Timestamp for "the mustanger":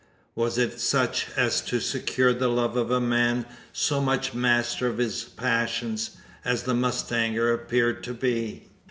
6.63-7.53